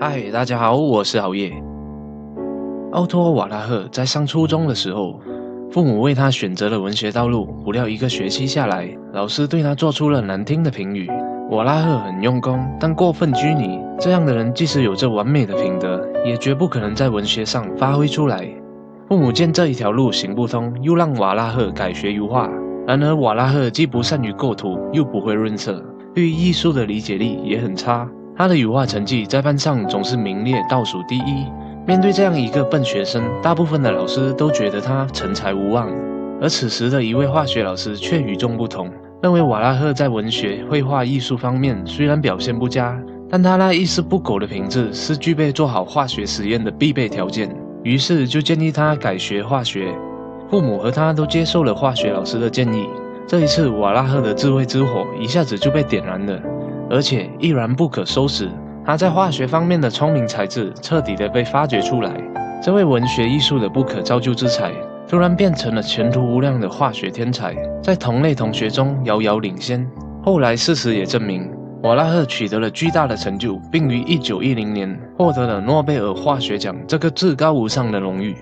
[0.00, 1.52] 嗨，大家好，我是熬夜。
[2.92, 5.18] 奥托·瓦拉赫在上初中的时候，
[5.72, 7.46] 父母为他选择了文学道路。
[7.64, 11.10] 不料一个学期下来，老师对他做出了难听的评语。
[11.50, 13.80] 瓦拉赫很用功，但过分拘泥。
[13.98, 18.48] 这样的人即使有着完美的品德，也绝不可能在文学上发挥出来。
[19.08, 22.48] 父母见这一条路行不通，又让瓦拉赫改学油画。
[22.86, 25.84] 然而瓦拉赫既不善于构图，又不会润色，
[26.14, 28.08] 对于艺术的理解力也很差。
[28.38, 31.44] 他的油画成绩在班上总是名列倒数第一。
[31.84, 35.90] 面对这样一个笨学生，大部分的老师都觉得他成才无望。
[36.40, 38.88] 而此时的一位化学老师却与众不同，
[39.20, 42.96] 认为瓦拉赫在文学、绘画艺术方面虽然表现不佳，
[43.28, 47.52] 但他那一丝不苟的品质是具备做好化学实验的必备条件。
[47.82, 49.92] 于是就建议他改学化学。
[50.48, 52.86] 父母和他都接受了化学老师的建议。
[53.26, 56.40] 这一次，瓦拉赫的智慧之火一下子就被点燃了。
[56.90, 58.50] 而且依然不可收拾。
[58.84, 62.10] 他在化学方面的聪明才智彻底的被发掘出来。
[62.62, 64.72] 这位文学艺术的不可造就之才，
[65.06, 69.86] 突然变成了前途无量的化学天才，在同类同学中遥遥领先。
[70.24, 71.48] 后来事实也证明，
[71.82, 78.34] 瓦拉赫取得了巨大的成就，并于1910年获得了诺贝尔化学奖这个至高无上的荣誉。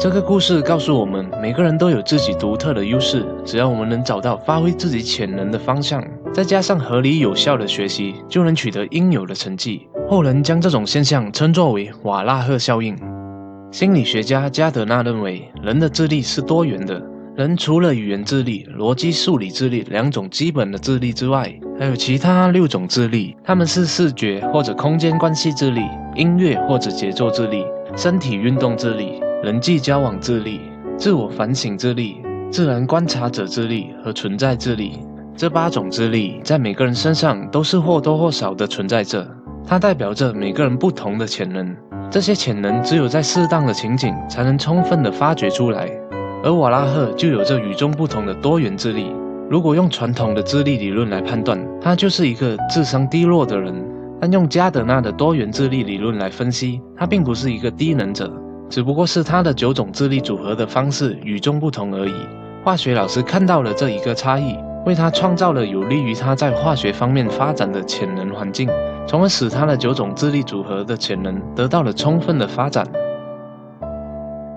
[0.00, 9.86] 这个故事告诉我们，每个人都有自己独特的优势，只要我们能找到发挥自己潜能的方向，再加上合理有效的学习，就能取得应有的成绩。
[10.08, 12.96] 后人将这种现象称作为瓦拉赫效应。
[13.70, 17.02] 心理学家加德纳认为，人的智力是多元的。
[17.36, 25.82] 人除了语言智力、逻辑数理智力两种基本的智力之外，还有其他六种智力，他们是视觉或者空间关系智力、
[26.16, 27.64] 音乐或者节奏智力、
[27.96, 29.20] 身体运动智力。
[29.40, 30.60] 人际交往智力、
[30.96, 32.16] 自我反省智力、
[32.50, 34.98] 自然观察者智力和存在智力，
[35.38, 39.24] 这八种智力在每个人身上都是或多或少的存在着。
[39.64, 41.76] 它代表着每个人不同的潜能，
[42.10, 45.88] 这些潜能只有在适当的情景才能充分的发掘出来。
[46.42, 49.14] 而瓦拉赫就有着与众不同的多元智力。
[49.48, 53.72] 如果用传统的智力理论来判断，他就是一个智商低落的人；
[54.20, 58.28] 但用加德纳的多元智力理论来分析，他并不是一个低能者。
[58.68, 62.14] 只不过是他的九种智力组合的方式与众不同而已。
[62.64, 64.56] 化学老师看到了这一个差异，
[64.88, 68.66] 为他创造了有利于他在化学方面发展的潜能环境，
[69.06, 72.86] 从而使他的九种智力组合的潜能得到了充分的发展。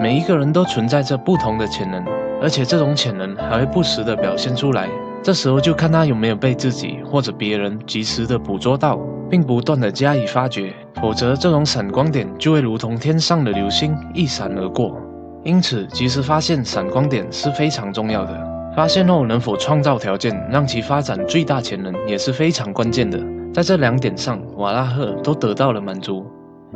[0.00, 2.04] 每一个人都存在着不同的潜能，
[2.42, 4.88] 而且这种潜能还会不时地表现出来。
[5.22, 8.98] 这时候就看他有没有被自己或者别人及时地捕捉到，
[9.30, 10.74] 并不断地加以发掘。
[11.00, 15.00] 否则，这种闪光点就会如同天上的流星一闪而过。
[15.44, 18.55] 因此，及时发现闪光点是非常重要的。
[18.76, 23.18] 发现后能否创造条件让其发展最大潜能也是非常关键的。
[23.54, 26.26] 在这两点上，瓦拉赫都得到了满足。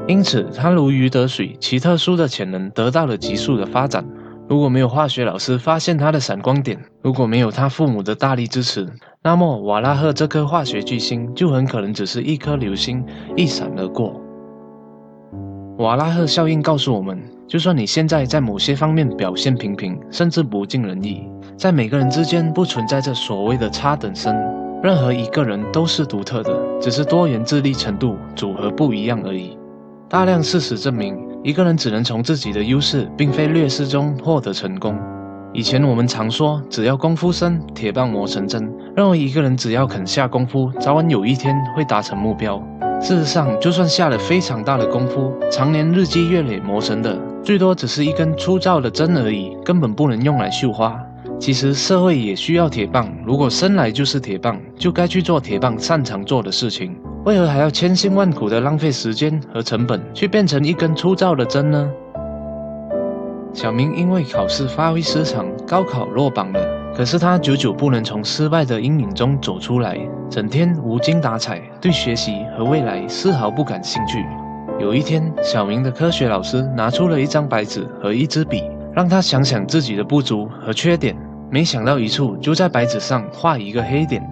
[0.09, 4.03] 因此，他如鱼得水，其特殊的潜能得到了急速的发展。
[4.49, 8.89] 如果没有化学老师发现他的闪光点，如果没有他父母的大力支持，
[9.23, 13.05] 那么瓦拉赫这颗化学巨星就很可能只是一颗流星，
[13.37, 14.19] 一闪而过。
[15.81, 17.19] 瓦拉赫效应告诉我们，
[17.49, 21.27] 就算你现在在某些方面表现平平，甚至不尽人意，
[21.57, 24.37] 在每个人之间不存在着所谓的差等生，
[24.83, 29.57] 任何一个人都是独特的，只是多元智力程度组合不一样而已。
[30.07, 31.19] 大量事实证明。
[31.43, 34.95] 一个人只能从自己的优势，并非劣势中获得成功。
[35.53, 42.63] 以前我们常说，只要功夫深，铁棒磨成针，认为一个人只要肯下功夫，早晚有一天会达成目标。
[43.01, 50.97] 事实上，就算下了非常大的功夫，常年日积月累磨成的，最多只是一根粗糙的针而已，根本不能用来绣花。
[51.41, 56.95] 其实社会也需要铁棒，如果生来就是铁棒，就该去做铁棒擅长做的事情。
[57.25, 61.91] 为何还要千辛万苦的浪费时间和成本，去变成一根粗糙的针呢？
[63.53, 66.61] 小明因为考试发挥失常，高考落榜了。
[66.95, 74.25] 可是他久久不能从失败的阴影中走出来，整天无精打采，对学习和未来丝毫不感兴趣。
[74.79, 81.17] 有一天，小明的科学老师拿出了一张白纸和一支笔，让他想想自己的不足和缺点。
[81.51, 84.23] 没想到一处就在白纸上画一个黑点。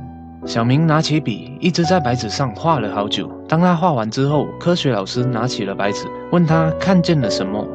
[0.44, 3.28] 小明拿起笔，一直在白纸上画了好久。
[3.48, 7.66] 当他画完之后，科学老师拿起了白纸，问他看见了什么。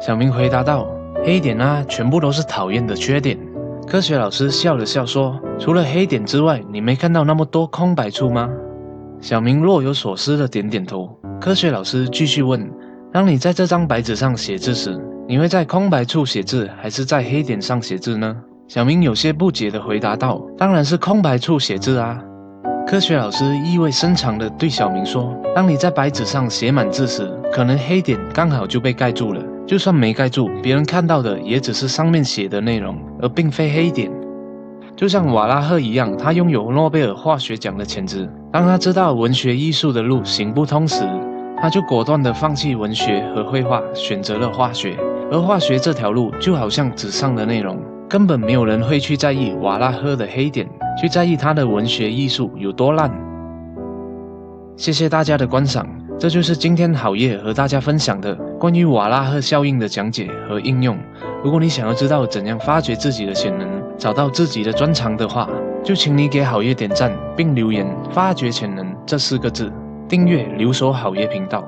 [0.00, 0.88] 小明回答道
[1.22, 3.38] ：“黑点啊，全部都是讨厌的缺点。”
[3.86, 8.48] 科学老师笑了笑说：“除了黑点之外，你没看到那么多空白处吗？”
[9.20, 11.14] 小明若有所思的点点头。
[11.38, 12.66] 科学老师继续问
[13.12, 14.98] ：“当你在这张白纸上写字时，
[15.28, 18.34] 你会在空白处写字，还是在黑点上写字呢？”
[18.68, 22.18] 小明有些不解地回答道：“当然是空白处写字啊。”
[22.88, 29.42] 科学老师意味深长地对小明说：“当你在白纸上写满字时，可能黑点刚好就被盖住了。
[29.70, 34.10] 就算没盖住，别人看到的也只是上面写的内容，而并非黑点。
[34.96, 38.28] 就像瓦拉赫一样，他拥有诺贝尔化学奖的潜质。
[38.50, 41.04] 当他知道文学艺术的路行不通时，
[41.62, 44.96] 他就果断地放弃文学和绘画，选择了化学。
[45.30, 50.68] 而化学这条路就好像纸上的内容，根本没有人会去在意瓦拉赫的黑点，
[51.00, 53.08] 去在意他的文学艺术有多烂。
[54.76, 55.86] 谢谢大家的观赏，
[56.20, 60.94] 这就是今天好夜和大家分享的关于瓦拉赫效应的讲解和应用。
[61.42, 65.48] 如果你想要知道怎样发掘自己的潜能，找到自己的专长的话，
[65.82, 69.72] 就请你给好夜点赞并留言“发掘潜能”这四个字。
[70.10, 71.64] 订阅留守好业频道。